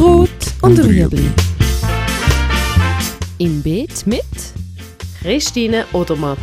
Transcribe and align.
Rot 0.00 0.30
und 0.62 0.78
Rüebli. 0.78 1.30
Im 3.36 3.62
Beet 3.62 4.06
mit 4.06 4.24
Christine 5.20 5.84
Odermatt. 5.92 6.38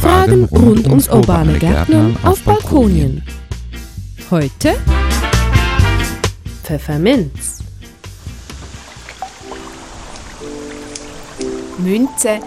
Fragen 0.00 0.44
rund 0.44 0.86
ums 0.86 1.08
urbane 1.08 1.58
Gärtnern 1.58 2.16
auf 2.22 2.40
Balkonien. 2.42 3.24
Heute 4.30 4.76
Pfefferminz. 6.62 7.64
Münze 11.78 12.38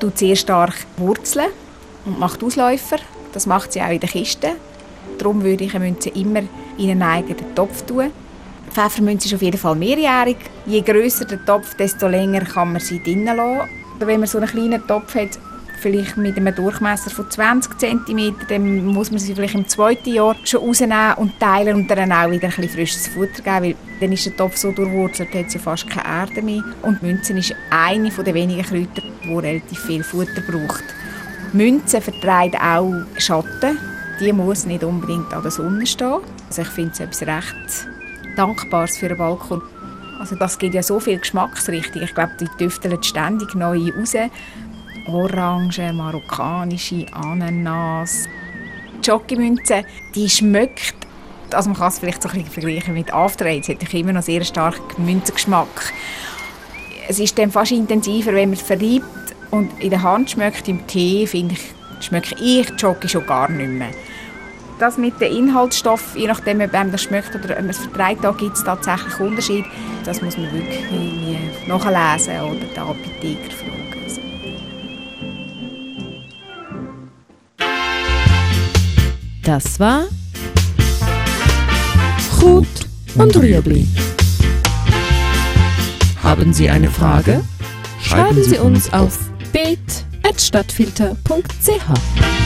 tut 0.00 0.16
sehr 0.16 0.36
stark 0.36 0.86
wurzeln 0.96 1.50
und 2.06 2.18
macht 2.18 2.42
Ausläufer. 2.42 2.96
Das 3.34 3.44
macht 3.44 3.74
sie 3.74 3.82
auch 3.82 3.90
in 3.90 4.00
der 4.00 4.08
Kiste. 4.08 4.56
Darum 5.18 5.42
würde 5.42 5.64
ich 5.64 5.74
eine 5.74 5.84
Münze 5.84 6.10
immer 6.10 6.42
in 6.78 6.90
einen 6.90 7.02
eigenen 7.02 7.54
Topf 7.54 7.82
tun. 7.82 8.10
Pfeffermünze 8.70 9.28
ist 9.28 9.34
auf 9.34 9.42
jeden 9.42 9.58
Fall 9.58 9.74
mehrjährig. 9.74 10.36
Je 10.66 10.82
grösser 10.82 11.24
der 11.24 11.44
Topf, 11.44 11.74
desto 11.76 12.08
länger 12.08 12.40
kann 12.40 12.72
man 12.72 12.80
sie 12.80 13.02
drinnen 13.02 13.36
lassen. 13.36 13.68
Wenn 13.98 14.20
man 14.20 14.28
so 14.28 14.38
einen 14.38 14.48
kleinen 14.48 14.86
Topf 14.86 15.14
hat, 15.14 15.38
vielleicht 15.80 16.16
mit 16.16 16.36
einem 16.36 16.54
Durchmesser 16.54 17.10
von 17.10 17.30
20 17.30 17.78
cm, 17.78 18.34
dann 18.48 18.86
muss 18.86 19.10
man 19.10 19.18
sie 19.18 19.34
vielleicht 19.34 19.54
im 19.54 19.68
zweiten 19.68 20.12
Jahr 20.12 20.36
schon 20.44 20.60
rausnehmen 20.60 21.14
und 21.14 21.38
teilen 21.38 21.76
und 21.76 21.90
dann 21.90 22.12
auch 22.12 22.30
wieder 22.30 22.48
ein 22.48 22.54
bisschen 22.54 22.68
frisches 22.68 23.08
Futter 23.08 23.42
geben, 23.42 23.62
weil 23.62 23.76
dann 24.00 24.12
ist 24.12 24.26
der 24.26 24.36
Topf 24.36 24.56
so 24.56 24.72
durchwurzelt, 24.72 25.34
hat 25.34 25.50
sie 25.50 25.58
fast 25.58 25.88
keine 25.88 26.06
Erde 26.06 26.42
mehr. 26.42 26.62
Und 26.82 27.02
Münzen 27.02 27.36
ist 27.36 27.54
eine 27.70 28.10
der 28.10 28.34
wenigen 28.34 28.62
Kräuter, 28.62 29.02
die 29.24 29.34
relativ 29.34 29.78
viel 29.80 30.02
Futter 30.02 30.42
braucht. 30.42 30.84
Münze 31.52 32.00
vertreibt 32.00 32.56
auch 32.56 32.92
Schatten. 33.18 33.78
Die 34.18 34.32
muss 34.32 34.64
nicht 34.64 34.82
unbedingt 34.82 35.32
an 35.34 35.42
der 35.42 35.50
Sonne 35.50 35.86
stehen. 35.86 36.20
Also 36.48 36.62
ich 36.62 36.68
finde 36.68 36.92
es 36.92 37.00
etwas 37.00 37.22
recht 37.22 37.88
Dankbares 38.36 38.96
für 38.96 39.06
einen 39.06 39.18
Balkon. 39.18 39.60
Also 40.18 40.36
das 40.36 40.58
gibt 40.58 40.74
ja 40.74 40.82
so 40.82 40.98
viel 40.98 41.18
Geschmacksrichtung. 41.18 42.02
Ich 42.02 42.14
glaube, 42.14 42.32
die 42.40 42.48
düfteln 42.58 43.02
ständig 43.02 43.54
neu 43.54 43.90
raus. 43.90 44.14
Orange, 45.06 45.92
marokkanische, 45.92 47.06
Ananas. 47.12 48.26
Die 49.00 49.04
Schokimünze, 49.04 49.84
die 50.14 50.28
schmeckt, 50.28 50.96
also 51.52 51.68
man 51.68 51.78
kann 51.78 51.88
es 51.88 51.98
vielleicht 51.98 52.22
so 52.22 52.28
ein 52.28 52.36
bisschen 52.36 52.50
vergleichen 52.50 52.94
mit 52.94 53.12
After 53.12 53.44
Eight, 53.44 53.68
ich 53.68 53.94
immer 53.94 54.14
noch 54.14 54.22
sehr 54.22 54.42
starken 54.42 55.04
Münzengeschmack. 55.04 55.92
Es 57.08 57.20
ist 57.20 57.38
dann 57.38 57.52
fast 57.52 57.72
intensiver, 57.72 58.32
wenn 58.32 58.48
man 58.48 58.58
es 58.58 58.62
verreibt 58.62 59.04
und 59.50 59.70
in 59.80 59.90
der 59.90 60.02
Hand 60.02 60.30
schmeckt, 60.30 60.66
im 60.68 60.84
Tee 60.86 61.26
finde 61.26 61.54
ich, 61.54 62.04
schmecke 62.04 62.34
ich 62.42 62.66
Schoki 62.80 63.08
schon 63.08 63.26
gar 63.26 63.48
nicht 63.48 63.68
mehr. 63.68 63.90
Das 64.78 64.98
mit 64.98 65.18
den 65.22 65.34
Inhaltsstoffen, 65.34 66.20
je 66.20 66.26
nachdem, 66.26 66.60
ob 66.60 66.74
einem 66.74 66.92
das 66.92 67.04
schmeckt 67.04 67.34
oder 67.34 67.58
ob 67.58 67.64
es 67.70 67.78
verträgt, 67.78 68.22
da 68.22 68.32
gibt 68.32 68.56
es 68.56 68.64
tatsächlich 68.64 69.18
Unterschiede. 69.18 69.66
Das 70.04 70.20
muss 70.20 70.36
man 70.36 70.52
wirklich 70.52 70.84
nachlesen 71.66 72.38
oder 72.42 72.60
den 72.60 72.78
Apotheker 72.78 73.50
fragen. 73.50 74.02
Also. 74.04 74.20
Das 79.42 79.80
war 79.80 80.04
Rot 82.42 82.66
und 83.14 83.34
Rüebli. 83.36 83.86
Haben 86.22 86.52
Sie 86.52 86.68
eine 86.68 86.90
Frage? 86.90 87.42
Schreiben 88.02 88.44
Sie 88.44 88.58
uns 88.58 88.92
auf 88.92 89.18
beet.stadtfilter.ch. 89.52 92.45